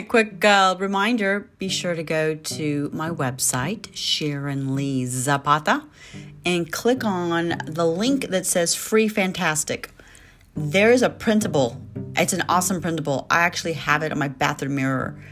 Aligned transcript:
quick 0.00 0.42
uh, 0.44 0.74
reminder 0.78 1.50
be 1.58 1.68
sure 1.68 1.94
to 1.94 2.02
go 2.02 2.34
to 2.34 2.88
my 2.94 3.10
website, 3.10 3.90
Sharon 3.92 4.74
Lee 4.74 5.04
Zapata, 5.04 5.84
and 6.46 6.72
click 6.72 7.04
on 7.04 7.60
the 7.66 7.86
link 7.86 8.28
that 8.28 8.46
says 8.46 8.74
Free 8.74 9.08
Fantastic. 9.08 9.90
There's 10.54 11.02
a 11.02 11.10
printable, 11.10 11.82
it's 12.16 12.32
an 12.32 12.44
awesome 12.48 12.80
printable. 12.80 13.26
I 13.28 13.40
actually 13.40 13.74
have 13.74 14.02
it 14.02 14.12
on 14.12 14.18
my 14.18 14.28
bathroom 14.28 14.76
mirror. 14.76 15.22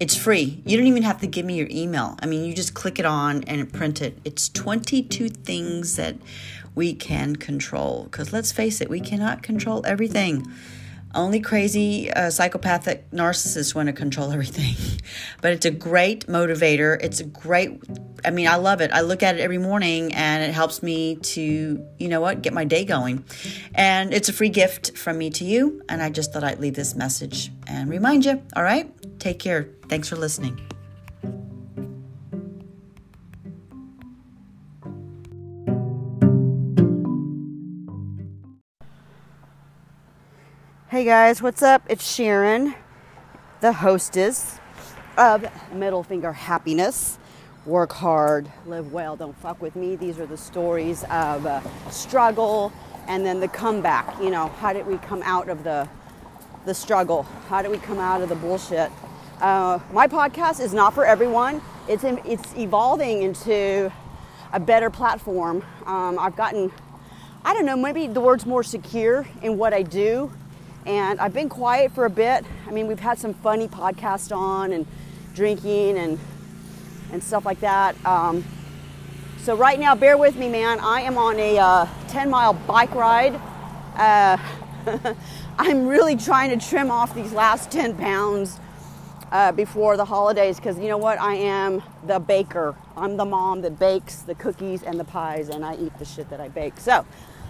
It's 0.00 0.16
free. 0.16 0.62
You 0.64 0.76
don't 0.76 0.86
even 0.86 1.04
have 1.04 1.20
to 1.20 1.26
give 1.28 1.46
me 1.46 1.56
your 1.56 1.68
email. 1.70 2.16
I 2.20 2.26
mean, 2.26 2.44
you 2.44 2.54
just 2.54 2.74
click 2.74 2.98
it 2.98 3.06
on 3.06 3.44
and 3.44 3.72
print 3.72 4.02
it. 4.02 4.18
It's 4.24 4.48
22 4.48 5.28
things 5.28 5.96
that 5.96 6.16
we 6.74 6.94
can 6.94 7.36
control. 7.36 8.04
Because 8.04 8.32
let's 8.32 8.52
face 8.52 8.80
it, 8.80 8.88
we 8.88 9.00
cannot 9.00 9.42
control 9.42 9.84
everything. 9.84 10.46
Only 11.14 11.40
crazy 11.40 12.10
uh, 12.12 12.30
psychopathic 12.30 13.10
narcissists 13.10 13.74
want 13.74 13.86
to 13.86 13.92
control 13.92 14.30
everything. 14.32 14.76
but 15.40 15.52
it's 15.52 15.66
a 15.66 15.70
great 15.70 16.26
motivator. 16.26 17.02
It's 17.02 17.20
a 17.20 17.24
great, 17.24 17.80
I 18.24 18.30
mean, 18.30 18.46
I 18.46 18.56
love 18.56 18.80
it. 18.80 18.90
I 18.92 19.00
look 19.00 19.22
at 19.22 19.36
it 19.36 19.40
every 19.40 19.58
morning 19.58 20.14
and 20.14 20.42
it 20.42 20.52
helps 20.52 20.82
me 20.82 21.16
to, 21.16 21.86
you 21.98 22.08
know 22.08 22.20
what, 22.20 22.42
get 22.42 22.52
my 22.52 22.64
day 22.64 22.84
going. 22.84 23.24
And 23.74 24.12
it's 24.12 24.28
a 24.28 24.32
free 24.32 24.50
gift 24.50 24.96
from 24.96 25.18
me 25.18 25.30
to 25.30 25.44
you. 25.44 25.82
And 25.88 26.02
I 26.02 26.10
just 26.10 26.32
thought 26.32 26.44
I'd 26.44 26.60
leave 26.60 26.74
this 26.74 26.94
message 26.94 27.50
and 27.66 27.88
remind 27.88 28.24
you. 28.24 28.42
All 28.54 28.62
right? 28.62 28.92
Take 29.18 29.38
care. 29.38 29.70
Thanks 29.88 30.08
for 30.08 30.16
listening. 30.16 30.67
Hey 40.98 41.04
guys, 41.04 41.40
what's 41.40 41.62
up? 41.62 41.82
It's 41.88 42.12
Sharon, 42.12 42.74
the 43.60 43.72
hostess 43.72 44.58
of 45.16 45.46
Middle 45.72 46.02
Finger 46.02 46.32
Happiness. 46.32 47.20
Work 47.64 47.92
hard, 47.92 48.50
live 48.66 48.92
well, 48.92 49.14
don't 49.14 49.36
fuck 49.36 49.62
with 49.62 49.76
me. 49.76 49.94
These 49.94 50.18
are 50.18 50.26
the 50.26 50.36
stories 50.36 51.04
of 51.04 51.46
uh, 51.46 51.60
struggle 51.88 52.72
and 53.06 53.24
then 53.24 53.38
the 53.38 53.46
comeback. 53.46 54.20
You 54.20 54.30
know, 54.30 54.48
how 54.48 54.72
did 54.72 54.88
we 54.88 54.98
come 54.98 55.22
out 55.22 55.48
of 55.48 55.62
the 55.62 55.88
the 56.66 56.74
struggle? 56.74 57.22
How 57.48 57.62
did 57.62 57.70
we 57.70 57.78
come 57.78 58.00
out 58.00 58.20
of 58.20 58.28
the 58.28 58.34
bullshit? 58.34 58.90
Uh, 59.40 59.78
my 59.92 60.08
podcast 60.08 60.58
is 60.58 60.74
not 60.74 60.94
for 60.94 61.06
everyone. 61.06 61.62
It's 61.86 62.02
in, 62.02 62.20
it's 62.24 62.56
evolving 62.56 63.22
into 63.22 63.92
a 64.52 64.58
better 64.58 64.90
platform. 64.90 65.64
Um, 65.86 66.18
I've 66.18 66.34
gotten, 66.34 66.72
I 67.44 67.54
don't 67.54 67.66
know, 67.66 67.76
maybe 67.76 68.08
the 68.08 68.20
word's 68.20 68.46
more 68.46 68.64
secure 68.64 69.28
in 69.42 69.58
what 69.58 69.72
I 69.72 69.82
do 69.82 70.32
and 70.88 71.20
I've 71.20 71.34
been 71.34 71.50
quiet 71.50 71.92
for 71.92 72.06
a 72.06 72.10
bit. 72.10 72.44
I 72.66 72.70
mean, 72.70 72.86
we've 72.86 72.98
had 72.98 73.18
some 73.18 73.34
funny 73.34 73.68
podcasts 73.68 74.34
on 74.34 74.72
and 74.72 74.86
drinking 75.34 75.98
and 75.98 76.18
and 77.12 77.22
stuff 77.22 77.44
like 77.44 77.60
that. 77.60 77.94
Um, 78.06 78.42
so 79.42 79.54
right 79.54 79.78
now, 79.78 79.94
bear 79.94 80.16
with 80.16 80.36
me, 80.36 80.48
man. 80.48 80.80
I 80.80 81.02
am 81.02 81.18
on 81.18 81.38
a 81.38 81.58
uh, 81.58 81.86
10 82.08 82.30
mile 82.30 82.54
bike 82.54 82.94
ride. 82.94 83.34
Uh, 83.96 84.38
I'm 85.58 85.86
really 85.86 86.16
trying 86.16 86.58
to 86.58 86.68
trim 86.68 86.90
off 86.90 87.14
these 87.14 87.32
last 87.32 87.70
10 87.70 87.96
pounds 87.96 88.58
uh, 89.30 89.52
before 89.52 89.98
the 89.98 90.04
holidays 90.06 90.56
because 90.56 90.78
you 90.78 90.88
know 90.88 90.98
what? 90.98 91.20
I 91.20 91.34
am 91.34 91.82
the 92.06 92.18
baker. 92.18 92.74
I'm 92.96 93.18
the 93.18 93.26
mom 93.26 93.60
that 93.62 93.78
bakes 93.78 94.22
the 94.22 94.34
cookies 94.34 94.82
and 94.82 94.98
the 94.98 95.04
pies, 95.04 95.50
and 95.50 95.66
I 95.66 95.76
eat 95.76 95.98
the 95.98 96.06
shit 96.06 96.30
that 96.30 96.40
I 96.40 96.48
bake. 96.48 96.78
So 96.80 97.04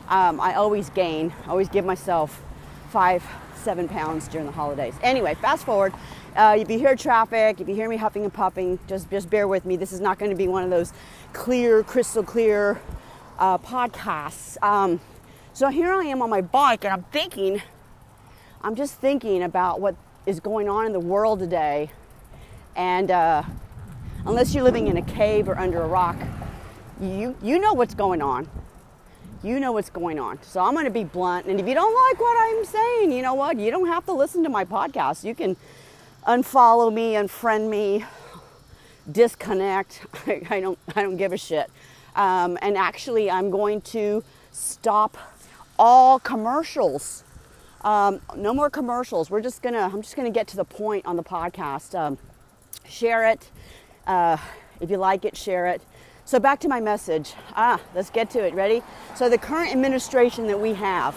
um, 0.08 0.40
I 0.40 0.54
always 0.54 0.90
gain, 0.90 1.32
I 1.46 1.50
always 1.50 1.68
give 1.68 1.84
myself 1.84 2.42
five, 2.90 3.22
seven 3.54 3.88
pounds 3.88 4.28
during 4.28 4.46
the 4.46 4.52
holidays. 4.52 4.94
Anyway, 5.02 5.34
fast 5.34 5.64
forward. 5.64 5.92
Uh, 6.36 6.56
if 6.58 6.70
you 6.70 6.78
hear 6.78 6.94
traffic, 6.94 7.60
if 7.60 7.68
you 7.68 7.74
hear 7.74 7.88
me 7.88 7.96
huffing 7.96 8.24
and 8.24 8.32
puffing, 8.32 8.78
just 8.86 9.10
just 9.10 9.28
bear 9.28 9.48
with 9.48 9.64
me. 9.64 9.76
This 9.76 9.92
is 9.92 10.00
not 10.00 10.18
going 10.18 10.30
to 10.30 10.36
be 10.36 10.48
one 10.48 10.62
of 10.62 10.70
those 10.70 10.92
clear, 11.32 11.82
crystal 11.82 12.22
clear 12.22 12.80
uh, 13.38 13.58
podcasts. 13.58 14.56
Um, 14.62 15.00
so 15.52 15.68
here 15.68 15.92
I 15.92 16.04
am 16.04 16.22
on 16.22 16.30
my 16.30 16.40
bike, 16.40 16.84
and 16.84 16.92
I'm 16.92 17.02
thinking, 17.04 17.60
I'm 18.62 18.74
just 18.74 18.94
thinking 18.94 19.42
about 19.42 19.80
what 19.80 19.96
is 20.26 20.40
going 20.40 20.68
on 20.68 20.86
in 20.86 20.92
the 20.92 21.00
world 21.00 21.40
today. 21.40 21.90
And 22.76 23.10
uh, 23.10 23.42
unless 24.24 24.54
you're 24.54 24.64
living 24.64 24.86
in 24.86 24.96
a 24.96 25.02
cave 25.02 25.48
or 25.48 25.58
under 25.58 25.82
a 25.82 25.88
rock, 25.88 26.16
you 27.00 27.36
you 27.42 27.58
know 27.58 27.74
what's 27.74 27.94
going 27.94 28.22
on 28.22 28.48
you 29.42 29.60
know 29.60 29.72
what's 29.72 29.90
going 29.90 30.18
on. 30.18 30.42
So 30.42 30.60
I'm 30.60 30.72
going 30.72 30.84
to 30.84 30.90
be 30.90 31.04
blunt. 31.04 31.46
And 31.46 31.60
if 31.60 31.66
you 31.66 31.74
don't 31.74 31.94
like 32.08 32.20
what 32.20 32.36
I'm 32.40 32.64
saying, 32.64 33.12
you 33.12 33.22
know 33.22 33.34
what? 33.34 33.58
You 33.58 33.70
don't 33.70 33.86
have 33.86 34.04
to 34.06 34.12
listen 34.12 34.42
to 34.42 34.48
my 34.48 34.64
podcast. 34.64 35.24
You 35.24 35.34
can 35.34 35.56
unfollow 36.26 36.92
me, 36.92 37.14
unfriend 37.14 37.68
me, 37.68 38.04
disconnect. 39.10 40.06
I, 40.26 40.60
don't. 40.60 40.78
I 40.94 41.02
don't 41.02 41.16
give 41.16 41.32
a 41.32 41.38
shit. 41.38 41.70
Um, 42.16 42.58
and 42.62 42.76
actually, 42.76 43.30
I'm 43.30 43.50
going 43.50 43.80
to 43.82 44.24
stop 44.50 45.16
all 45.78 46.18
commercials. 46.18 47.22
Um, 47.82 48.20
no 48.36 48.52
more 48.52 48.68
commercials. 48.70 49.30
We're 49.30 49.40
just 49.40 49.62
gonna. 49.62 49.90
I'm 49.92 50.02
just 50.02 50.16
gonna 50.16 50.30
get 50.30 50.48
to 50.48 50.56
the 50.56 50.64
point 50.64 51.06
on 51.06 51.16
the 51.16 51.22
podcast. 51.22 51.96
Um, 51.96 52.18
share 52.88 53.28
it. 53.28 53.50
Uh, 54.06 54.36
if 54.80 54.90
you 54.90 54.96
like 54.96 55.24
it, 55.24 55.36
share 55.36 55.66
it. 55.66 55.82
So 56.28 56.38
back 56.38 56.60
to 56.60 56.68
my 56.68 56.78
message. 56.78 57.32
Ah, 57.56 57.80
let's 57.94 58.10
get 58.10 58.28
to 58.32 58.44
it. 58.44 58.52
Ready? 58.52 58.82
So 59.14 59.30
the 59.30 59.38
current 59.38 59.72
administration 59.72 60.46
that 60.48 60.60
we 60.60 60.74
have, 60.74 61.14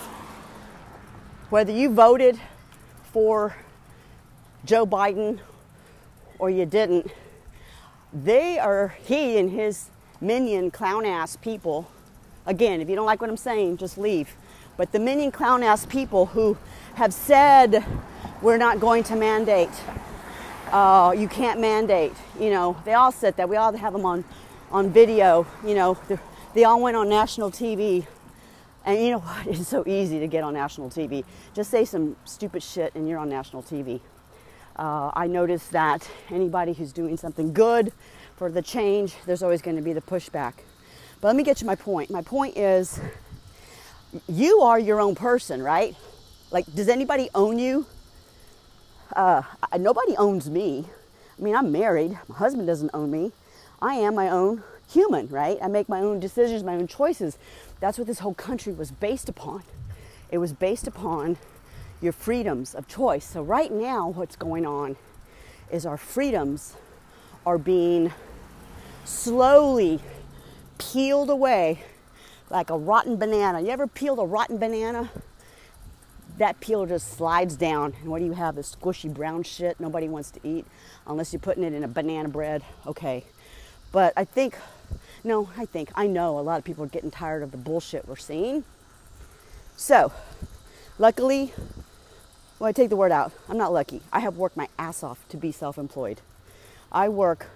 whether 1.50 1.74
you 1.74 1.90
voted 1.90 2.40
for 3.12 3.54
Joe 4.64 4.86
Biden 4.86 5.40
or 6.40 6.50
you 6.50 6.66
didn't, 6.66 7.12
they 8.14 8.58
are 8.58 8.96
he 9.04 9.38
and 9.38 9.52
his 9.52 9.90
minion 10.22 10.72
clown 10.72 11.06
ass 11.06 11.36
people. 11.36 11.92
Again, 12.46 12.80
if 12.80 12.88
you 12.88 12.96
don't 12.96 13.06
like 13.06 13.20
what 13.20 13.30
I'm 13.30 13.36
saying, 13.36 13.76
just 13.76 13.98
leave. 13.98 14.34
But 14.78 14.94
the 14.94 15.00
minion 15.00 15.34
clown 15.34 15.62
ass 15.62 15.86
people 15.86 16.28
who 16.28 16.56
have 16.94 17.14
said 17.14 17.84
we're 18.42 18.56
not 18.56 18.80
going 18.80 19.04
to 19.04 19.18
mandate, 19.18 19.72
uh, 20.72 21.14
you 21.18 21.28
can't 21.28 21.60
mandate. 21.60 22.14
You 22.40 22.50
know, 22.50 22.78
they 22.86 22.94
all 22.94 23.12
said 23.12 23.36
that. 23.36 23.50
We 23.50 23.58
all 23.58 23.74
have 23.74 23.92
them 23.92 24.06
on 24.06 24.24
on 24.72 24.90
video. 24.90 25.46
You 25.66 25.76
know, 25.76 25.98
they 26.54 26.64
all 26.64 26.82
went 26.82 26.98
on 26.98 27.10
national 27.10 27.52
TV. 27.52 28.06
And 28.86 29.00
you 29.00 29.12
know 29.12 29.20
what? 29.20 29.48
It's 29.48 29.68
so 29.68 29.84
easy 29.88 30.20
to 30.20 30.28
get 30.28 30.44
on 30.44 30.54
national 30.54 30.90
TV. 30.90 31.24
Just 31.54 31.70
say 31.70 31.86
some 31.86 32.16
stupid 32.26 32.64
shit 32.64 32.96
and 32.96 33.08
you're 33.08 33.20
on 33.20 33.30
national 33.30 33.64
TV. 33.64 34.00
Uh, 34.76 35.12
I 35.14 35.28
noticed 35.28 35.72
that 35.72 36.10
anybody 36.30 36.74
who's 36.74 36.94
doing 36.94 37.18
something 37.18 37.54
good 37.54 37.92
for 38.38 38.50
the 38.50 38.62
change, 38.62 39.16
there's 39.26 39.44
always 39.44 39.62
going 39.62 39.76
to 39.76 39.82
be 39.84 39.94
the 39.94 40.02
pushback. 40.02 40.54
But 41.20 41.28
let 41.28 41.36
me 41.36 41.44
get 41.44 41.58
to 41.58 41.66
my 41.66 41.76
point. 41.76 42.10
My 42.10 42.22
point 42.22 42.58
is 42.58 43.00
you 44.28 44.62
are 44.62 44.80
your 44.80 45.00
own 45.00 45.14
person, 45.14 45.62
right? 45.62 45.96
Like, 46.50 46.66
does 46.74 46.88
anybody 46.88 47.30
own 47.36 47.60
you? 47.60 47.86
Uh, 49.16 49.44
nobody 49.78 50.16
owns 50.18 50.50
me. 50.50 50.86
I 51.38 51.42
mean, 51.42 51.56
I'm 51.56 51.72
married. 51.72 52.18
My 52.28 52.36
husband 52.38 52.66
doesn't 52.66 52.92
own 52.94 53.12
me. 53.12 53.32
I 53.82 53.96
am 53.96 54.16
my 54.16 54.30
own 54.30 54.64
human, 54.92 55.28
right? 55.28 55.58
I 55.62 55.68
make 55.68 55.90
my 55.90 56.02
own 56.02 56.20
decisions, 56.20 56.64
my 56.64 56.76
own 56.76 56.88
choices. 56.88 57.38
That's 57.80 57.98
what 57.98 58.08
this 58.08 58.20
whole 58.20 58.34
country 58.34 58.74
was 58.74 58.92
based 58.92 59.30
upon. 59.30 59.64
It 60.30 60.38
was 60.38 60.54
based 60.54 60.88
upon 60.88 61.38
your 62.02 62.12
freedoms 62.12 62.76
of 62.76 62.88
choice. 62.88 63.26
So, 63.26 63.42
right 63.42 63.72
now, 63.72 64.10
what's 64.10 64.36
going 64.36 64.66
on 64.66 64.98
is 65.72 65.86
our 65.86 65.98
freedoms 65.98 66.76
are 67.46 67.58
being 67.58 68.14
slowly 69.04 70.00
peeled 70.78 71.30
away 71.30 71.84
like 72.50 72.70
a 72.70 72.78
rotten 72.78 73.18
banana. 73.18 73.62
You 73.62 73.70
ever 73.70 73.88
peeled 73.88 74.20
a 74.20 74.26
rotten 74.26 74.58
banana? 74.58 75.10
That 76.38 76.60
peel 76.60 76.86
just 76.86 77.14
slides 77.14 77.56
down, 77.56 77.94
and 78.02 78.10
what 78.10 78.20
do 78.20 78.26
you 78.26 78.34
have? 78.34 78.56
This 78.56 78.76
squishy 78.76 79.14
brown 79.14 79.44
shit 79.44 79.80
nobody 79.80 80.08
wants 80.08 80.32
to 80.32 80.40
eat 80.44 80.66
unless 81.06 81.34
you're 81.34 81.40
putting 81.40 81.64
it 81.64 81.74
in 81.74 81.84
a 81.84 81.88
banana 81.88 82.30
bread. 82.30 82.64
Okay, 82.88 83.26
but 83.92 84.14
I 84.16 84.24
think, 84.24 84.58
no, 85.24 85.50
I 85.58 85.66
think, 85.66 85.92
I 85.96 86.08
know 86.08 86.40
a 86.40 86.42
lot 86.42 86.58
of 86.58 86.64
people 86.64 86.84
are 86.84 86.88
getting 86.88 87.12
tired 87.12 87.44
of 87.44 87.52
the 87.52 87.58
bullshit 87.58 88.08
we're 88.08 88.16
seeing. 88.16 88.64
So, 89.76 90.12
luckily, 91.00 91.54
well, 92.60 92.68
I 92.70 92.72
take 92.72 92.90
the 92.90 92.96
word 92.96 93.12
out. 93.12 93.32
I'm 93.50 93.58
not 93.58 93.74
lucky. 93.74 94.02
I 94.14 94.20
have 94.20 94.38
worked 94.38 94.56
my 94.56 94.68
ass 94.78 95.04
off 95.04 95.28
to 95.30 95.38
be 95.38 95.52
self 95.52 95.78
employed. 95.78 96.22
I 96.92 97.10
work 97.10 97.48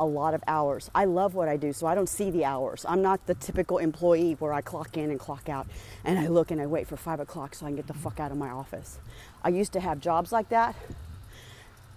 a 0.00 0.06
lot 0.06 0.34
of 0.34 0.42
hours. 0.46 0.90
I 0.94 1.04
love 1.04 1.34
what 1.34 1.48
I 1.48 1.56
do, 1.56 1.72
so 1.72 1.86
I 1.86 1.94
don't 1.94 2.08
see 2.08 2.30
the 2.30 2.44
hours. 2.44 2.86
I'm 2.88 3.02
not 3.02 3.26
the 3.26 3.34
typical 3.34 3.78
employee 3.78 4.36
where 4.38 4.52
I 4.52 4.60
clock 4.60 4.96
in 4.96 5.10
and 5.10 5.18
clock 5.18 5.48
out 5.48 5.66
and 6.04 6.18
I 6.18 6.28
look 6.28 6.50
and 6.50 6.60
I 6.60 6.66
wait 6.66 6.86
for 6.86 6.96
five 6.96 7.20
o'clock 7.20 7.54
so 7.54 7.66
I 7.66 7.70
can 7.70 7.76
get 7.76 7.88
the 7.88 7.94
fuck 7.94 8.20
out 8.20 8.30
of 8.30 8.36
my 8.36 8.50
office. 8.50 8.98
I 9.42 9.48
used 9.48 9.72
to 9.72 9.80
have 9.80 10.00
jobs 10.00 10.32
like 10.32 10.48
that, 10.50 10.76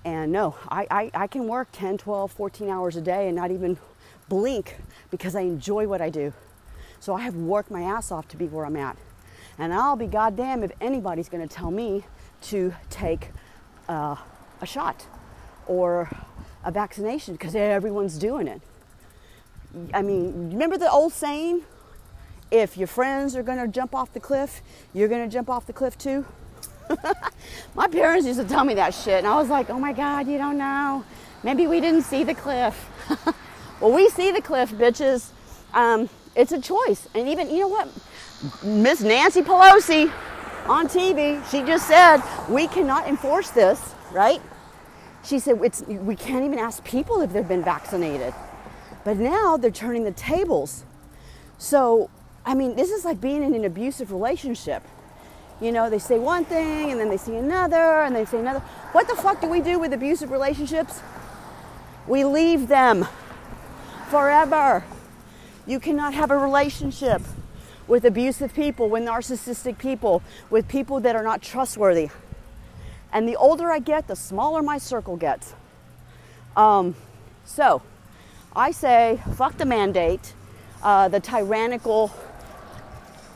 and 0.03 0.31
no, 0.31 0.55
I, 0.69 0.87
I, 0.89 1.11
I 1.13 1.27
can 1.27 1.47
work 1.47 1.69
10, 1.71 1.97
12, 1.97 2.31
14 2.31 2.69
hours 2.69 2.95
a 2.95 3.01
day 3.01 3.27
and 3.27 3.35
not 3.35 3.51
even 3.51 3.77
blink 4.29 4.77
because 5.11 5.35
I 5.35 5.41
enjoy 5.41 5.87
what 5.87 6.01
I 6.01 6.09
do. 6.09 6.33
So 6.99 7.13
I 7.13 7.21
have 7.21 7.35
worked 7.35 7.71
my 7.71 7.81
ass 7.81 8.11
off 8.11 8.27
to 8.29 8.37
be 8.37 8.47
where 8.47 8.65
I'm 8.65 8.77
at. 8.77 8.97
And 9.57 9.73
I'll 9.73 9.95
be 9.95 10.07
goddamn 10.07 10.63
if 10.63 10.71
anybody's 10.81 11.29
to 11.47 11.53
tell 11.53 11.71
me 11.71 12.05
to 12.43 12.73
take 12.89 13.29
uh, 13.89 14.15
a 14.61 14.65
shot. 14.65 15.05
or 15.67 16.09
a 16.63 16.71
vaccination 16.71 17.35
because 17.35 17.55
everyone's 17.55 18.17
doing 18.17 18.47
it. 18.47 18.61
I 19.93 20.01
mean, 20.01 20.51
remember 20.51 20.77
the 20.77 20.91
old 20.91 21.13
saying? 21.13 21.63
If 22.51 22.77
your 22.77 22.87
friends 22.87 23.35
are 23.35 23.43
to 23.59 23.67
jump 23.67 23.95
off 23.95 24.11
the 24.11 24.19
cliff, 24.19 24.61
you're 24.93 25.07
to 25.27 25.33
jump 25.33 25.49
off 25.49 25.65
the 25.65 25.73
cliff 25.73 25.97
too. 25.97 26.25
my 27.75 27.87
parents 27.87 28.25
used 28.25 28.39
to 28.39 28.47
tell 28.47 28.63
me 28.63 28.73
that 28.75 28.93
shit, 28.93 29.19
and 29.19 29.27
I 29.27 29.35
was 29.35 29.49
like, 29.49 29.69
oh 29.69 29.79
my 29.79 29.93
God, 29.93 30.27
you 30.27 30.37
don't 30.37 30.57
know. 30.57 31.03
Maybe 31.43 31.67
we 31.67 31.79
didn't 31.79 32.03
see 32.03 32.23
the 32.23 32.35
cliff. 32.35 32.89
well, 33.81 33.91
we 33.91 34.09
see 34.09 34.31
the 34.31 34.41
cliff, 34.41 34.71
bitches. 34.71 35.31
Um, 35.73 36.09
it's 36.35 36.51
a 36.51 36.61
choice. 36.61 37.07
And 37.15 37.27
even, 37.27 37.49
you 37.49 37.61
know 37.61 37.67
what? 37.67 37.87
Miss 38.63 39.01
Nancy 39.01 39.41
Pelosi 39.41 40.11
on 40.67 40.87
TV, 40.87 41.43
she 41.49 41.63
just 41.63 41.87
said, 41.87 42.21
we 42.49 42.67
cannot 42.67 43.07
enforce 43.07 43.49
this, 43.49 43.93
right? 44.11 44.41
She 45.23 45.39
said, 45.39 45.59
it's, 45.63 45.81
we 45.83 46.15
can't 46.15 46.45
even 46.45 46.59
ask 46.59 46.83
people 46.83 47.21
if 47.21 47.33
they've 47.33 47.47
been 47.47 47.63
vaccinated. 47.63 48.33
But 49.03 49.17
now 49.17 49.57
they're 49.57 49.71
turning 49.71 50.03
the 50.03 50.11
tables. 50.11 50.83
So, 51.57 52.09
I 52.45 52.53
mean, 52.55 52.75
this 52.75 52.91
is 52.91 53.05
like 53.05 53.21
being 53.21 53.43
in 53.43 53.53
an 53.53 53.65
abusive 53.65 54.11
relationship. 54.11 54.83
You 55.61 55.71
know, 55.71 55.91
they 55.91 55.99
say 55.99 56.17
one 56.17 56.43
thing 56.43 56.89
and 56.89 56.99
then 56.99 57.09
they 57.09 57.17
say 57.17 57.37
another 57.37 58.01
and 58.01 58.15
they 58.15 58.25
say 58.25 58.39
another. 58.39 58.59
What 58.93 59.07
the 59.07 59.15
fuck 59.15 59.41
do 59.41 59.47
we 59.47 59.61
do 59.61 59.77
with 59.77 59.93
abusive 59.93 60.31
relationships? 60.31 61.01
We 62.07 62.25
leave 62.25 62.67
them 62.67 63.07
forever. 64.09 64.83
You 65.67 65.79
cannot 65.79 66.15
have 66.15 66.31
a 66.31 66.37
relationship 66.37 67.21
with 67.87 68.05
abusive 68.05 68.53
people, 68.55 68.89
with 68.89 69.03
narcissistic 69.03 69.77
people, 69.77 70.23
with 70.49 70.67
people 70.67 70.99
that 71.01 71.15
are 71.15 71.23
not 71.23 71.43
trustworthy. 71.43 72.09
And 73.13 73.27
the 73.27 73.35
older 73.35 73.71
I 73.71 73.79
get, 73.79 74.07
the 74.07 74.15
smaller 74.15 74.63
my 74.63 74.79
circle 74.79 75.15
gets. 75.15 75.53
Um, 76.57 76.95
so 77.45 77.83
I 78.55 78.71
say, 78.71 79.21
fuck 79.35 79.57
the 79.57 79.65
mandate, 79.65 80.33
uh, 80.81 81.07
the 81.07 81.19
tyrannical 81.19 82.11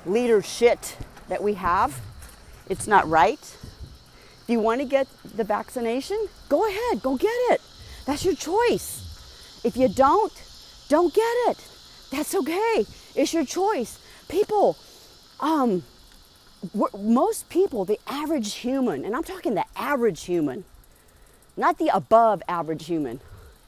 leadership 0.06 0.80
that 1.28 1.44
we 1.44 1.54
have. 1.56 2.02
It's 2.70 2.88
not 2.88 3.08
right. 3.08 3.40
If 3.40 4.50
you 4.50 4.60
want 4.60 4.82
to 4.82 4.88
get 4.88 5.08
the 5.24 5.44
vaccination, 5.44 6.28
go 6.50 6.68
ahead, 6.68 7.02
go 7.02 7.18
get 7.18 7.30
it. 7.52 7.62
That's 8.06 8.24
your 8.24 8.36
choice. 8.36 9.62
If 9.64 9.76
you 9.76 9.88
don't, 9.88 10.34
don't 10.90 11.14
get 11.14 11.36
it. 11.50 11.58
That's 12.12 12.36
okay. 12.36 12.86
It's 13.16 13.34
your 13.34 13.46
choice. 13.46 14.00
People, 14.28 14.78
um, 15.40 15.84
most 16.98 17.50
people, 17.50 17.86
the 17.86 18.00
average 18.08 18.54
human, 18.56 19.06
and 19.06 19.16
I'm 19.16 19.24
talking 19.24 19.56
the 19.56 19.66
average 19.76 20.24
human, 20.24 20.64
not 21.58 21.78
the 21.78 21.90
above 21.94 22.44
average 22.48 22.86
human, 22.86 23.20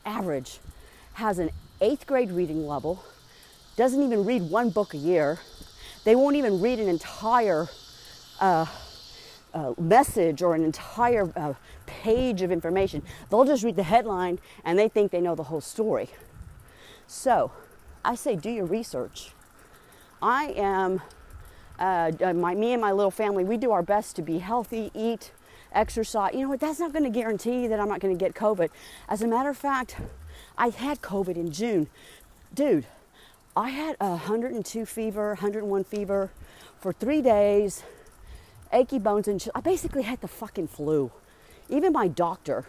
average, 0.06 0.60
has 1.14 1.40
an 1.40 1.50
eighth 1.82 2.06
grade 2.06 2.32
reading 2.32 2.68
level, 2.68 3.04
doesn't 3.76 4.02
even 4.02 4.26
read 4.26 4.44
one 4.44 4.70
book 4.70 4.94
a 4.94 4.98
year. 4.98 5.40
They 6.04 6.16
won't 6.16 6.36
even 6.36 6.62
read 6.62 6.80
an 6.80 6.88
entire 6.88 7.68
uh, 8.40 8.66
uh, 9.58 9.74
message 9.82 10.42
or 10.42 10.56
an 10.56 10.64
entire 10.64 11.32
uh, 11.36 11.54
page 11.86 12.42
of 12.42 12.52
information. 12.52 13.02
They'll 13.30 13.46
just 13.46 13.64
read 13.64 13.76
the 13.76 13.84
headline 13.84 14.40
and 14.64 14.78
they 14.78 14.88
think 14.88 15.12
they 15.12 15.22
know 15.22 15.36
the 15.36 15.44
whole 15.44 15.62
story. 15.62 16.10
So 17.08 17.52
I 18.06 18.16
say, 18.16 18.36
do 18.36 18.50
your 18.50 18.66
research. 18.66 19.32
I 20.22 20.54
am 20.56 21.02
uh, 21.80 22.12
uh, 22.22 22.34
my, 22.34 22.56
me 22.56 22.74
and 22.74 22.82
my 22.82 22.92
little 22.92 23.12
family, 23.12 23.44
we 23.44 23.58
do 23.58 23.72
our 23.72 23.84
best 23.84 24.16
to 24.16 24.22
be 24.22 24.40
healthy, 24.40 24.92
eat, 24.94 25.32
exercise. 25.72 26.34
You 26.34 26.42
know 26.42 26.50
what? 26.50 26.60
That's 26.60 26.80
not 26.80 26.92
going 26.92 27.04
to 27.04 27.10
guarantee 27.10 27.68
that 27.68 27.80
I'm 27.80 27.88
not 27.88 28.00
going 28.00 28.18
to 28.18 28.20
get 28.24 28.34
COVID. 28.34 28.70
As 29.08 29.22
a 29.22 29.28
matter 29.28 29.50
of 29.50 29.58
fact, 29.58 29.98
I 30.58 30.70
had 30.70 31.02
COVID 31.02 31.36
in 31.36 31.52
June. 31.52 31.88
Dude, 32.54 32.86
I 33.56 33.70
had 33.70 33.96
a 34.00 34.10
102 34.10 34.86
fever, 34.86 35.30
101 35.30 35.84
fever 35.84 36.32
for 36.80 36.94
three 36.94 37.22
days, 37.22 37.84
achy 38.74 39.00
bones, 39.00 39.28
and 39.28 39.46
I 39.56 39.62
basically 39.62 40.04
had 40.04 40.22
the 40.22 40.28
fucking 40.28 40.68
flu. 40.68 41.12
Even 41.70 41.94
my 41.94 42.08
doctor, 42.08 42.66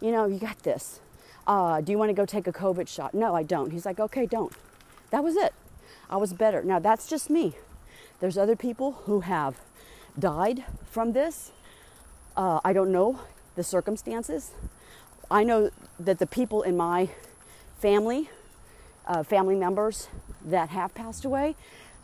you 0.00 0.10
know, 0.10 0.26
you 0.26 0.38
got 0.38 0.62
this. 0.62 1.00
Uh, 1.46 1.80
do 1.80 1.92
you 1.92 1.98
want 1.98 2.08
to 2.08 2.14
go 2.14 2.24
take 2.24 2.46
a 2.46 2.52
COVID 2.52 2.88
shot? 2.88 3.14
No, 3.14 3.34
I 3.34 3.42
don't. 3.42 3.70
He's 3.70 3.84
like, 3.86 3.98
okay, 4.00 4.26
don't. 4.26 4.52
That 5.10 5.24
was 5.24 5.36
it. 5.36 5.52
I 6.08 6.16
was 6.16 6.32
better. 6.32 6.62
Now, 6.62 6.78
that's 6.78 7.06
just 7.06 7.30
me. 7.30 7.54
There's 8.20 8.38
other 8.38 8.56
people 8.56 8.92
who 9.04 9.20
have 9.20 9.56
died 10.18 10.64
from 10.90 11.12
this. 11.12 11.50
Uh, 12.36 12.60
I 12.64 12.72
don't 12.72 12.92
know 12.92 13.20
the 13.56 13.62
circumstances. 13.62 14.52
I 15.30 15.44
know 15.44 15.70
that 15.98 16.18
the 16.18 16.26
people 16.26 16.62
in 16.62 16.76
my 16.76 17.08
family, 17.78 18.30
uh, 19.06 19.22
family 19.22 19.56
members 19.56 20.08
that 20.44 20.70
have 20.70 20.94
passed 20.94 21.24
away, 21.24 21.56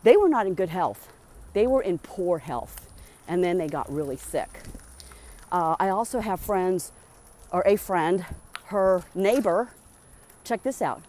they 0.03 0.17
were 0.17 0.29
not 0.29 0.47
in 0.47 0.53
good 0.53 0.69
health. 0.69 1.09
They 1.53 1.67
were 1.67 1.81
in 1.81 1.97
poor 1.97 2.39
health, 2.39 2.86
and 3.27 3.43
then 3.43 3.57
they 3.57 3.67
got 3.67 3.91
really 3.91 4.17
sick. 4.17 4.61
Uh, 5.51 5.75
I 5.79 5.89
also 5.89 6.19
have 6.19 6.39
friends, 6.39 6.91
or 7.51 7.63
a 7.65 7.75
friend, 7.75 8.25
her 8.65 9.03
neighbor, 9.15 9.69
check 10.43 10.63
this 10.63 10.81
out, 10.81 11.01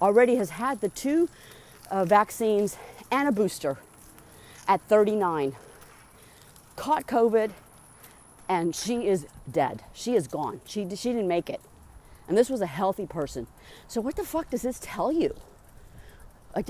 already 0.00 0.36
has 0.36 0.50
had 0.50 0.80
the 0.80 0.88
two 0.88 1.28
uh, 1.90 2.04
vaccines 2.04 2.76
and 3.10 3.28
a 3.28 3.32
booster 3.32 3.78
at 4.68 4.80
39, 4.82 5.54
caught 6.76 7.06
COVID, 7.06 7.50
and 8.48 8.74
she 8.74 9.06
is 9.06 9.26
dead. 9.50 9.82
She 9.92 10.14
is 10.14 10.26
gone. 10.26 10.60
She, 10.66 10.88
she 10.94 11.10
didn't 11.10 11.28
make 11.28 11.48
it. 11.48 11.60
And 12.28 12.36
this 12.36 12.48
was 12.48 12.60
a 12.60 12.66
healthy 12.66 13.06
person. 13.06 13.46
So, 13.88 14.00
what 14.00 14.16
the 14.16 14.24
fuck 14.24 14.50
does 14.50 14.62
this 14.62 14.78
tell 14.80 15.12
you? 15.12 15.34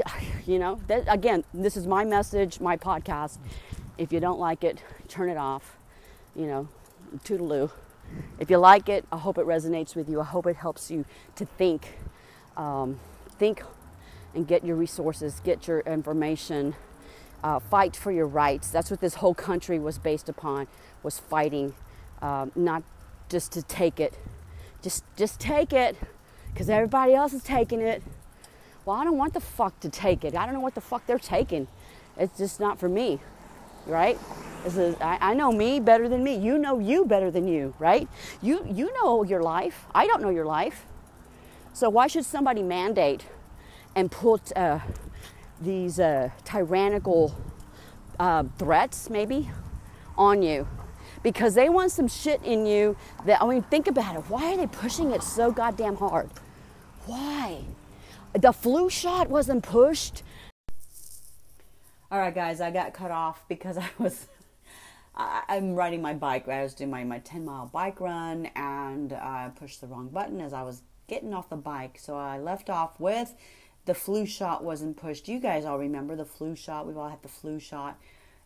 You 0.47 0.59
know, 0.59 0.81
that, 0.89 1.05
again, 1.09 1.45
this 1.55 1.77
is 1.77 1.87
my 1.87 2.05
message, 2.05 2.61
my 2.61 2.77
podcast. 2.77 3.39
If 3.99 4.13
you 4.13 4.21
don't 4.21 4.41
like 4.41 4.65
it, 4.65 4.83
turn 5.09 5.29
it 5.29 5.37
off. 5.37 5.77
You 6.35 6.47
know, 6.47 6.69
toodaloo. 7.25 7.71
If 8.39 8.51
you 8.51 8.59
like 8.59 8.89
it, 8.89 9.05
I 9.13 9.19
hope 9.19 9.39
it 9.39 9.47
resonates 9.47 9.95
with 9.95 10.09
you. 10.09 10.21
I 10.21 10.25
hope 10.25 10.47
it 10.47 10.57
helps 10.57 10.91
you 10.91 11.05
to 11.37 11.45
think, 11.45 11.99
um, 12.57 13.01
think, 13.39 13.63
and 14.35 14.47
get 14.47 14.65
your 14.65 14.77
resources, 14.77 15.41
get 15.45 15.67
your 15.69 15.81
information 15.81 16.75
uh, 17.45 17.59
fight 17.59 17.97
for 17.97 18.13
your 18.13 18.27
rights. 18.27 18.71
That's 18.71 18.91
what 18.91 19.01
this 19.01 19.15
whole 19.15 19.35
country 19.35 19.79
was 19.79 19.99
based 19.99 20.29
upon, 20.29 20.69
was 21.03 21.19
fighting, 21.19 21.75
um, 22.21 22.53
not 22.55 22.83
just 23.29 23.53
to 23.53 23.63
take 23.63 24.01
it. 24.01 24.19
Just, 24.81 25.05
just 25.17 25.39
take 25.39 25.73
it, 25.73 25.97
because 26.53 26.69
everybody 26.69 27.15
else 27.15 27.33
is 27.33 27.43
taking 27.43 27.81
it. 27.81 28.03
Well, 28.85 28.97
I 28.97 29.05
don't 29.05 29.17
want 29.17 29.35
the 29.35 29.41
fuck 29.41 29.79
to 29.81 29.89
take 29.89 30.25
it. 30.25 30.35
I 30.35 30.45
don't 30.45 30.55
know 30.55 30.61
what 30.61 30.75
the 30.75 30.81
fuck 30.81 31.07
they're 31.07 31.19
taking. 31.19 31.69
It's 32.17 32.37
just 32.37 32.59
not 32.59 32.79
for 32.79 32.89
me, 32.89 33.21
right? 33.87 34.19
This 34.65 34.77
is, 34.77 34.97
I, 35.01 35.19
I 35.21 35.35
know 35.35 35.51
me 35.51 35.81
better 35.81 36.09
than 36.09 36.23
me. 36.23 36.37
You 36.37 36.59
know 36.59 36.79
you 36.79 37.05
better 37.05 37.31
than 37.31 37.49
you, 37.49 37.75
right? 37.79 38.09
You, 38.41 38.65
you 38.71 38.93
know 38.95 39.23
your 39.23 39.43
life. 39.43 39.87
I 39.95 40.07
don't 40.07 40.23
know 40.23 40.31
your 40.31 40.47
life. 40.47 40.87
So 41.73 41.91
why 41.91 42.07
should 42.07 42.25
somebody 42.25 42.63
mandate 42.63 43.27
and 43.97 44.11
put 44.11 44.57
uh, 44.57 44.79
these 45.61 45.99
uh, 45.99 46.31
tyrannical 46.45 47.35
uh, 48.19 48.45
threats, 48.59 49.11
maybe, 49.11 49.51
on 50.17 50.43
you 50.43 50.67
because 51.23 51.55
they 51.55 51.69
want 51.69 51.91
some 51.93 52.09
shit 52.09 52.43
in 52.43 52.67
you 52.67 52.97
that, 53.27 53.41
I 53.41 53.47
mean, 53.47 53.63
think 53.63 53.87
about 53.87 54.17
it. 54.17 54.23
Why 54.29 54.53
are 54.53 54.57
they 54.57 54.67
pushing 54.67 55.13
it 55.13 55.23
so 55.23 55.51
goddamn 55.53 55.97
hard? 55.97 56.29
Why? 57.07 57.63
The 58.33 58.53
flu 58.53 58.91
shot 58.91 59.29
wasn't 59.29 59.63
pushed. 59.63 60.23
All 62.13 62.19
right, 62.19 62.35
guys, 62.35 62.61
I 62.61 62.71
got 62.71 62.93
cut 62.93 63.11
off 63.11 63.49
because 63.49 63.79
I 63.79 63.89
was. 63.99 64.27
I'm 65.15 65.75
riding 65.75 66.03
my 66.03 66.13
bike. 66.13 66.47
I 66.47 66.63
was 66.63 66.75
doing 66.75 66.91
my, 66.91 67.05
my 67.05 67.19
10 67.21 67.45
mile 67.45 67.71
bike 67.73 68.01
run 68.01 68.47
and 68.55 69.13
I 69.13 69.51
pushed 69.55 69.81
the 69.81 69.87
wrong 69.87 70.09
button 70.09 70.41
as 70.41 70.53
I 70.55 70.63
was 70.63 70.83
getting 71.07 71.35
off 71.35 71.51
the 71.51 71.57
bike. 71.57 71.99
So 71.99 72.17
I 72.17 72.39
left 72.39 72.71
off 72.71 72.99
with 72.99 73.35
the 73.85 73.95
flu 73.95 74.25
shot 74.25 74.65
wasn't 74.65 74.97
pushed. 74.97 75.29
You 75.29 75.39
guys 75.39 75.65
all 75.65 75.79
remember 75.79 76.17
the 76.17 76.25
flu 76.25 76.55
shot. 76.55 76.87
We've 76.87 76.97
all 76.97 77.11
had 77.11 77.23
the 77.23 77.29
flu 77.29 77.59
shot. 77.59 77.99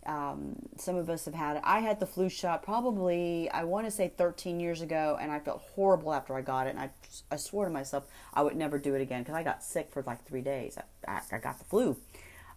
Um, 0.06 0.56
some 0.76 0.96
of 0.96 1.10
us 1.10 1.24
have 1.24 1.34
had 1.34 1.56
it. 1.56 1.62
I 1.64 1.80
had 1.80 1.98
the 1.98 2.06
flu 2.06 2.28
shot 2.28 2.62
probably, 2.62 3.50
I 3.50 3.64
want 3.64 3.86
to 3.86 3.90
say 3.90 4.12
13 4.16 4.60
years 4.60 4.80
ago, 4.80 5.18
and 5.20 5.32
I 5.32 5.40
felt 5.40 5.62
horrible 5.74 6.12
after 6.14 6.34
I 6.36 6.42
got 6.42 6.68
it. 6.68 6.70
And 6.70 6.78
I, 6.78 6.90
I 7.30 7.36
swore 7.36 7.64
to 7.64 7.70
myself 7.70 8.04
I 8.32 8.42
would 8.42 8.56
never 8.56 8.78
do 8.78 8.94
it 8.94 9.00
again 9.00 9.22
because 9.22 9.34
I 9.34 9.42
got 9.42 9.64
sick 9.64 9.90
for 9.90 10.02
like 10.02 10.24
three 10.24 10.42
days. 10.42 10.78
I, 11.06 11.20
I 11.32 11.38
got 11.38 11.58
the 11.58 11.64
flu. 11.64 11.96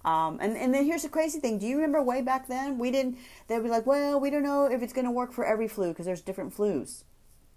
Um, 0.06 0.40
and, 0.42 0.56
and 0.56 0.74
then 0.74 0.86
here's 0.86 1.04
the 1.04 1.10
crazy 1.10 1.40
thing. 1.40 1.60
Do 1.60 1.68
you 1.68 1.76
remember 1.76 2.02
way 2.02 2.22
back 2.22 2.48
then? 2.48 2.78
We 2.78 2.90
didn't, 2.90 3.18
they'd 3.48 3.62
be 3.62 3.70
like, 3.70 3.86
well, 3.86 4.20
we 4.20 4.30
don't 4.30 4.44
know 4.44 4.66
if 4.66 4.82
it's 4.82 4.94
going 4.94 5.06
to 5.06 5.12
work 5.12 5.34
for 5.34 5.46
every 5.46 5.68
flu 5.68 5.90
because 5.90 6.06
there's 6.06 6.22
different 6.22 6.56
flus. 6.56 7.04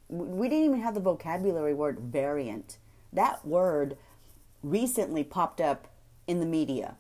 We 0.08 0.48
didn't 0.48 0.64
even 0.64 0.80
have 0.82 0.94
the 0.94 1.00
vocabulary 1.00 1.72
word 1.72 2.00
variant. 2.00 2.78
That 3.12 3.46
word 3.46 3.96
recently 4.62 5.24
popped 5.24 5.60
up 5.60 5.88
in 6.26 6.40
the 6.40 6.46
media, 6.46 6.96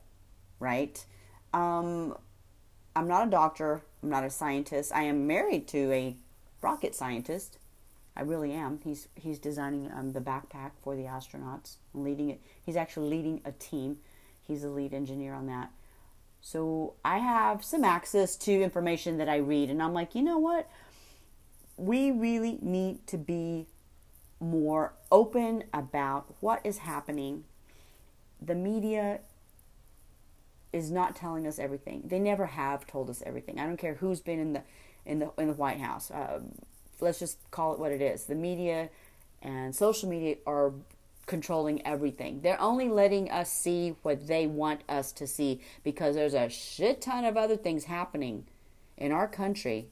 right? 0.60 1.04
Um, 1.52 2.16
I'm 2.94 3.08
not 3.08 3.26
a 3.26 3.30
doctor, 3.30 3.82
I'm 4.02 4.10
not 4.10 4.24
a 4.24 4.30
scientist. 4.30 4.92
I 4.94 5.02
am 5.04 5.26
married 5.26 5.66
to 5.68 5.92
a 5.92 6.16
rocket 6.62 6.94
scientist, 6.94 7.58
I 8.16 8.22
really 8.22 8.52
am. 8.52 8.80
He's 8.84 9.08
he's 9.14 9.38
designing 9.38 9.90
um, 9.92 10.12
the 10.12 10.20
backpack 10.20 10.72
for 10.82 10.94
the 10.94 11.04
astronauts, 11.04 11.76
leading 11.94 12.30
it. 12.30 12.40
He's 12.62 12.76
actually 12.76 13.08
leading 13.08 13.40
a 13.44 13.52
team. 13.52 13.98
He's 14.46 14.62
the 14.62 14.70
lead 14.70 14.92
engineer 14.92 15.34
on 15.34 15.46
that. 15.46 15.70
So 16.40 16.94
I 17.04 17.18
have 17.18 17.64
some 17.64 17.84
access 17.84 18.36
to 18.36 18.52
information 18.52 19.18
that 19.18 19.28
I 19.28 19.36
read, 19.36 19.70
and 19.70 19.82
I'm 19.82 19.94
like, 19.94 20.14
you 20.14 20.22
know 20.22 20.38
what? 20.38 20.68
We 21.76 22.10
really 22.10 22.58
need 22.60 23.06
to 23.06 23.16
be 23.16 23.66
more 24.40 24.92
open 25.10 25.64
about 25.72 26.34
what 26.40 26.60
is 26.64 26.78
happening. 26.78 27.44
The 28.40 28.56
media 28.56 29.20
is 30.72 30.90
not 30.90 31.14
telling 31.14 31.46
us 31.46 31.58
everything. 31.58 32.02
They 32.06 32.18
never 32.18 32.46
have 32.46 32.86
told 32.86 33.08
us 33.08 33.22
everything. 33.24 33.60
I 33.60 33.66
don't 33.66 33.76
care 33.76 33.94
who's 33.94 34.20
been 34.20 34.40
in 34.40 34.52
the 34.54 34.62
in 35.06 35.18
the 35.20 35.30
in 35.38 35.48
the 35.48 35.54
White 35.54 35.80
House. 35.80 36.10
Um, 36.12 36.52
let's 37.00 37.18
just 37.18 37.38
call 37.50 37.72
it 37.72 37.78
what 37.78 37.92
it 37.92 38.00
is. 38.00 38.24
The 38.24 38.34
media 38.34 38.88
and 39.42 39.74
social 39.74 40.08
media 40.08 40.36
are 40.46 40.72
controlling 41.26 41.84
everything. 41.86 42.40
They're 42.40 42.60
only 42.60 42.88
letting 42.88 43.30
us 43.30 43.52
see 43.52 43.94
what 44.02 44.26
they 44.26 44.46
want 44.46 44.82
us 44.88 45.12
to 45.12 45.26
see 45.26 45.60
because 45.82 46.14
there's 46.14 46.34
a 46.34 46.48
shit 46.48 47.00
ton 47.00 47.24
of 47.24 47.36
other 47.36 47.56
things 47.56 47.84
happening 47.84 48.46
in 48.96 49.12
our 49.12 49.28
country 49.28 49.88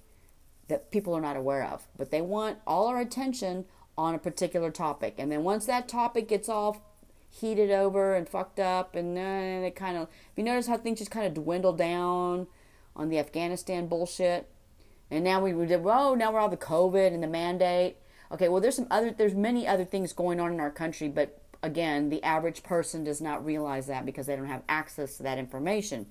that 0.69 0.91
people 0.91 1.15
are 1.15 1.21
not 1.21 1.37
aware 1.37 1.65
of. 1.65 1.87
But 1.97 2.11
they 2.11 2.21
want 2.21 2.59
all 2.67 2.87
our 2.87 3.01
attention 3.01 3.65
on 3.97 4.15
a 4.15 4.19
particular 4.19 4.71
topic. 4.71 5.15
And 5.19 5.31
then 5.31 5.45
once 5.45 5.67
that 5.67 5.89
topic 5.89 6.29
gets 6.29 6.49
all 6.49 6.85
heated 7.29 7.71
over 7.71 8.15
and 8.15 8.29
fucked 8.29 8.59
up 8.59 8.97
and 8.97 9.17
uh, 9.17 9.21
then 9.21 9.63
it 9.63 9.77
kind 9.77 9.97
of 9.97 10.09
you 10.35 10.43
notice 10.43 10.67
how 10.67 10.77
things 10.77 10.99
just 10.99 11.13
kind 11.13 11.27
of 11.27 11.35
dwindle 11.35 11.73
down 11.73 12.49
on 12.97 13.09
the 13.09 13.21
Afghanistan 13.21 13.87
bullshit 13.87 14.51
and 15.11 15.25
now 15.25 15.41
we 15.41 15.53
did, 15.67 15.83
oh, 15.85 16.15
now 16.15 16.33
we're 16.33 16.39
all 16.39 16.49
the 16.49 16.57
COVID 16.57 17.13
and 17.13 17.23
the 17.23 17.27
mandate. 17.27 17.97
Okay, 18.33 18.49
well, 18.49 18.61
there's 18.61 18.77
some 18.77 18.87
other, 18.91 19.11
there's 19.11 19.35
many 19.35 19.67
other 19.67 19.85
things 19.85 20.13
going 20.13 20.39
on 20.39 20.53
in 20.53 20.61
our 20.61 20.71
country, 20.71 21.09
but 21.09 21.41
again, 21.63 22.11
the 22.11 22.23
average 22.23 22.63
person 22.63 23.05
does 23.05 23.21
not 23.21 23.45
realize 23.45 23.87
that 23.87 24.07
because 24.07 24.27
they 24.27 24.37
don't 24.37 24.47
have 24.47 24.63
access 24.69 25.17
to 25.17 25.23
that 25.25 25.39
information. 25.39 26.07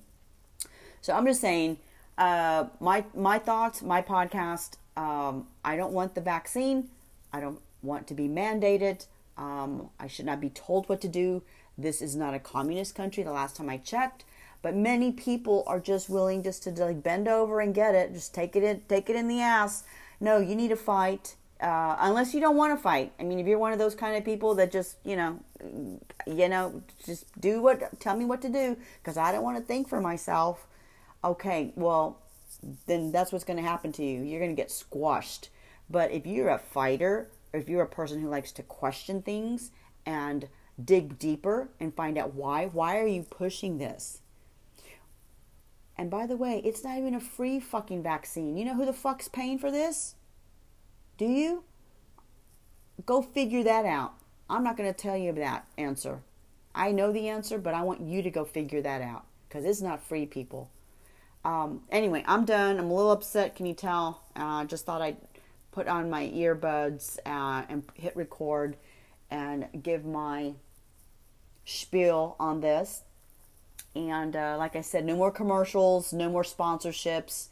So 1.00 1.14
I'm 1.14 1.26
just 1.26 1.40
saying, 1.40 1.78
uh, 2.18 2.66
my 2.78 3.04
my 3.14 3.38
thoughts, 3.38 3.82
my 3.82 4.02
podcast. 4.02 4.76
Um, 4.96 5.46
I 5.64 5.76
don't 5.76 5.92
want 5.92 6.14
the 6.14 6.20
vaccine. 6.20 6.90
I 7.32 7.40
don't 7.40 7.60
want 7.82 8.06
to 8.08 8.14
be 8.14 8.28
mandated. 8.28 9.06
Um, 9.38 9.88
I 9.98 10.06
should 10.06 10.26
not 10.26 10.40
be 10.40 10.50
told 10.50 10.88
what 10.88 11.00
to 11.00 11.08
do. 11.08 11.42
This 11.78 12.02
is 12.02 12.14
not 12.14 12.34
a 12.34 12.38
communist 12.38 12.94
country. 12.94 13.22
The 13.22 13.32
last 13.32 13.56
time 13.56 13.70
I 13.70 13.78
checked, 13.78 14.24
but 14.60 14.76
many 14.76 15.12
people 15.12 15.64
are 15.66 15.80
just 15.80 16.10
willing 16.10 16.42
just 16.42 16.62
to 16.64 16.70
like 16.72 17.02
bend 17.02 17.26
over 17.26 17.60
and 17.60 17.74
get 17.74 17.94
it, 17.94 18.12
just 18.12 18.34
take 18.34 18.54
it 18.54 18.62
in, 18.62 18.82
take 18.88 19.08
it 19.08 19.16
in 19.16 19.28
the 19.28 19.40
ass. 19.40 19.84
No, 20.20 20.38
you 20.38 20.54
need 20.54 20.68
to 20.68 20.76
fight. 20.76 21.36
Uh, 21.60 21.94
unless 22.00 22.32
you 22.32 22.40
don't 22.40 22.56
want 22.56 22.74
to 22.74 22.82
fight. 22.82 23.12
I 23.20 23.22
mean, 23.22 23.38
if 23.38 23.46
you're 23.46 23.58
one 23.58 23.72
of 23.72 23.78
those 23.78 23.94
kind 23.94 24.16
of 24.16 24.24
people 24.24 24.54
that 24.54 24.72
just, 24.72 24.96
you 25.04 25.14
know, 25.14 25.40
you 26.26 26.48
know, 26.48 26.82
just 27.04 27.26
do 27.38 27.60
what, 27.60 28.00
tell 28.00 28.16
me 28.16 28.24
what 28.24 28.40
to 28.42 28.48
do, 28.48 28.78
because 29.02 29.18
I 29.18 29.30
don't 29.30 29.42
want 29.42 29.58
to 29.58 29.62
think 29.62 29.86
for 29.86 30.00
myself. 30.00 30.66
Okay, 31.22 31.72
well, 31.76 32.18
then 32.86 33.12
that's 33.12 33.30
what's 33.30 33.44
going 33.44 33.58
to 33.58 33.62
happen 33.62 33.92
to 33.92 34.02
you. 34.02 34.22
You're 34.22 34.40
going 34.40 34.56
to 34.56 34.62
get 34.62 34.70
squashed. 34.70 35.50
But 35.90 36.12
if 36.12 36.26
you're 36.26 36.48
a 36.48 36.58
fighter, 36.58 37.30
or 37.52 37.60
if 37.60 37.68
you're 37.68 37.82
a 37.82 37.88
person 37.88 38.22
who 38.22 38.28
likes 38.28 38.52
to 38.52 38.62
question 38.62 39.20
things 39.20 39.70
and 40.06 40.48
dig 40.82 41.18
deeper 41.18 41.68
and 41.78 41.94
find 41.94 42.16
out 42.16 42.34
why, 42.34 42.66
why 42.66 42.98
are 42.98 43.06
you 43.06 43.22
pushing 43.24 43.76
this? 43.76 44.22
And 45.98 46.10
by 46.10 46.26
the 46.26 46.36
way, 46.38 46.62
it's 46.64 46.82
not 46.82 46.96
even 46.96 47.14
a 47.14 47.20
free 47.20 47.60
fucking 47.60 48.02
vaccine. 48.02 48.56
You 48.56 48.64
know 48.64 48.74
who 48.74 48.86
the 48.86 48.94
fuck's 48.94 49.28
paying 49.28 49.58
for 49.58 49.70
this? 49.70 50.14
Do 51.20 51.26
you? 51.26 51.64
Go 53.04 53.20
figure 53.20 53.62
that 53.64 53.84
out. 53.84 54.14
I'm 54.48 54.64
not 54.64 54.78
going 54.78 54.90
to 54.90 54.98
tell 54.98 55.18
you 55.18 55.32
that 55.34 55.66
answer. 55.76 56.22
I 56.74 56.92
know 56.92 57.12
the 57.12 57.28
answer, 57.28 57.58
but 57.58 57.74
I 57.74 57.82
want 57.82 58.00
you 58.00 58.22
to 58.22 58.30
go 58.30 58.46
figure 58.46 58.80
that 58.80 59.02
out 59.02 59.26
because 59.46 59.66
it's 59.66 59.82
not 59.82 60.02
free, 60.02 60.24
people. 60.24 60.70
Um, 61.44 61.82
anyway, 61.90 62.24
I'm 62.26 62.46
done. 62.46 62.78
I'm 62.78 62.90
a 62.90 62.94
little 62.94 63.10
upset. 63.10 63.54
Can 63.54 63.66
you 63.66 63.74
tell? 63.74 64.22
I 64.34 64.62
uh, 64.62 64.64
just 64.64 64.86
thought 64.86 65.02
I'd 65.02 65.18
put 65.72 65.88
on 65.88 66.08
my 66.08 66.26
earbuds 66.28 67.18
uh, 67.26 67.66
and 67.68 67.82
hit 67.92 68.16
record 68.16 68.78
and 69.30 69.66
give 69.82 70.06
my 70.06 70.54
spiel 71.66 72.34
on 72.40 72.62
this. 72.62 73.02
And 73.94 74.34
uh, 74.34 74.56
like 74.56 74.74
I 74.74 74.80
said, 74.80 75.04
no 75.04 75.16
more 75.16 75.30
commercials, 75.30 76.14
no 76.14 76.30
more 76.30 76.44
sponsorships. 76.44 77.48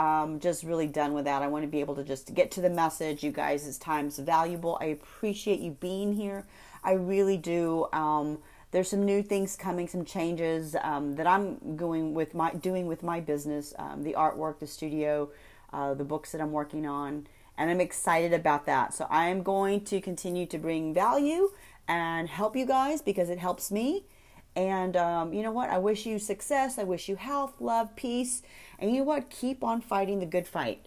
Um, 0.00 0.40
just 0.40 0.64
really 0.64 0.86
done 0.86 1.12
with 1.12 1.26
that. 1.26 1.42
I 1.42 1.48
want 1.48 1.62
to 1.64 1.68
be 1.68 1.80
able 1.80 1.94
to 1.96 2.02
just 2.02 2.32
get 2.32 2.50
to 2.52 2.62
the 2.62 2.70
message. 2.70 3.22
You 3.22 3.32
guys' 3.32 3.76
time's 3.76 4.18
valuable. 4.18 4.78
I 4.80 4.86
appreciate 4.86 5.60
you 5.60 5.72
being 5.72 6.14
here. 6.14 6.46
I 6.82 6.92
really 6.92 7.36
do. 7.36 7.86
Um, 7.92 8.38
there's 8.70 8.88
some 8.88 9.04
new 9.04 9.22
things 9.22 9.56
coming, 9.56 9.88
some 9.88 10.06
changes 10.06 10.74
um, 10.82 11.16
that 11.16 11.26
I'm 11.26 11.76
going 11.76 12.14
with 12.14 12.34
my 12.34 12.50
doing 12.54 12.86
with 12.86 13.02
my 13.02 13.20
business, 13.20 13.74
um, 13.78 14.02
the 14.02 14.14
artwork, 14.14 14.58
the 14.58 14.66
studio, 14.66 15.28
uh, 15.70 15.92
the 15.92 16.04
books 16.04 16.32
that 16.32 16.40
I'm 16.40 16.52
working 16.52 16.86
on, 16.86 17.26
and 17.58 17.70
I'm 17.70 17.82
excited 17.82 18.32
about 18.32 18.64
that. 18.64 18.94
So 18.94 19.06
I 19.10 19.28
am 19.28 19.42
going 19.42 19.84
to 19.84 20.00
continue 20.00 20.46
to 20.46 20.56
bring 20.56 20.94
value 20.94 21.50
and 21.86 22.26
help 22.26 22.56
you 22.56 22.64
guys 22.64 23.02
because 23.02 23.28
it 23.28 23.38
helps 23.38 23.70
me. 23.70 24.04
And 24.56 24.96
um, 24.96 25.32
you 25.32 25.42
know 25.42 25.52
what? 25.52 25.70
I 25.70 25.78
wish 25.78 26.06
you 26.06 26.18
success. 26.18 26.78
I 26.78 26.84
wish 26.84 27.08
you 27.08 27.16
health, 27.16 27.54
love, 27.60 27.94
peace. 27.96 28.42
And 28.78 28.90
you 28.90 28.98
know 28.98 29.04
what? 29.04 29.30
Keep 29.30 29.62
on 29.62 29.80
fighting 29.80 30.18
the 30.18 30.26
good 30.26 30.46
fight. 30.46 30.86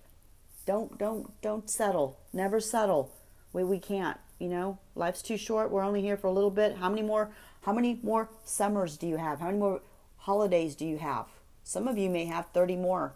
Don't 0.65 0.97
don't 0.97 1.41
don't 1.41 1.69
settle. 1.69 2.19
Never 2.31 2.59
settle. 2.59 3.11
We 3.51 3.63
we 3.63 3.79
can't. 3.79 4.17
You 4.39 4.49
know, 4.49 4.79
life's 4.95 5.21
too 5.21 5.37
short. 5.37 5.71
We're 5.71 5.83
only 5.83 6.01
here 6.01 6.17
for 6.17 6.27
a 6.27 6.31
little 6.31 6.51
bit. 6.51 6.77
How 6.77 6.89
many 6.89 7.01
more? 7.01 7.31
How 7.61 7.71
many 7.71 7.99
more 8.03 8.29
summers 8.43 8.97
do 8.97 9.07
you 9.07 9.17
have? 9.17 9.39
How 9.39 9.45
many 9.45 9.57
more 9.57 9.81
holidays 10.17 10.75
do 10.75 10.85
you 10.85 10.97
have? 10.97 11.27
Some 11.63 11.87
of 11.87 11.97
you 11.97 12.09
may 12.09 12.25
have 12.25 12.47
30 12.53 12.75
more, 12.75 13.13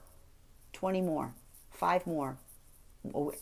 20 0.72 1.02
more, 1.02 1.34
five 1.70 2.08
more, 2.08 2.38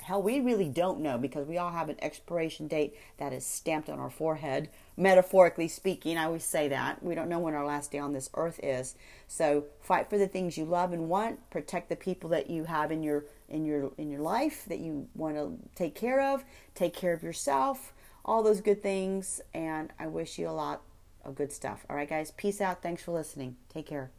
hell, 0.02 0.22
we 0.22 0.40
really 0.40 0.70
don't 0.70 1.00
know 1.00 1.18
because 1.18 1.48
we 1.48 1.58
all 1.58 1.72
have 1.72 1.90
an 1.90 1.98
expiration 2.02 2.68
date 2.68 2.96
that 3.18 3.34
is 3.34 3.46
stamped 3.46 3.90
on 3.90 4.00
our 4.00 4.10
forehead. 4.10 4.70
Metaphorically 4.98 5.68
speaking, 5.68 6.18
I 6.18 6.26
always 6.26 6.44
say 6.44 6.68
that. 6.70 7.04
We 7.04 7.16
don't 7.16 7.30
know 7.30 7.40
when 7.40 7.54
our 7.54 7.66
last 7.66 7.92
day 7.92 8.00
on 8.00 8.14
this 8.14 8.30
earth 8.36 8.60
is. 8.64 8.96
So 9.28 9.66
fight 9.82 10.10
for 10.10 10.18
the 10.18 10.28
things 10.28 10.58
you 10.58 10.66
love 10.66 10.94
and 10.94 11.10
want. 11.10 11.50
Protect 11.50 11.90
the 11.90 11.96
people 11.96 12.30
that 12.32 12.50
you 12.50 12.66
have 12.66 12.92
in 12.92 13.04
your 13.04 13.26
in 13.50 13.66
your 13.66 13.92
in 13.98 14.10
your 14.10 14.22
life 14.22 14.66
that 14.68 14.80
you 14.80 15.08
want 15.16 15.36
to 15.36 15.58
take 15.76 15.96
care 15.96 16.22
of. 16.22 16.44
Take 16.74 16.94
care 16.94 17.14
of 17.14 17.24
yourself. 17.24 17.94
All 18.24 18.42
those 18.42 18.62
good 18.62 18.82
things. 18.82 19.42
And 19.54 19.92
I 20.00 20.08
wish 20.08 20.40
you 20.40 20.50
a 20.50 20.52
lot 20.52 20.82
of 21.24 21.36
good 21.36 21.52
stuff. 21.52 21.86
All 21.90 21.96
right, 21.96 22.10
guys. 22.10 22.32
Peace 22.32 22.62
out. 22.62 22.82
Thanks 22.82 23.04
for 23.04 23.12
listening. 23.12 23.58
Take 23.70 23.88
care. 23.88 24.12